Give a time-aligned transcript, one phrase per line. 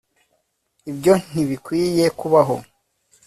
[0.91, 2.55] ibyo ntibikwiye kubaho